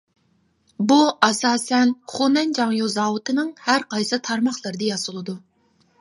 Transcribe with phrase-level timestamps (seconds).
[0.91, 0.95] بۇ
[1.27, 5.41] ئاساسەن خۇنەن جاڭيۇ زاۋۇتىنىڭ ھەر قايسى تارماقلىرىدا ياسىلىدۇ.